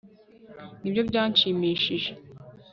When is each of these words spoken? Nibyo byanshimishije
Nibyo 0.81 1.01
byanshimishije 1.09 2.11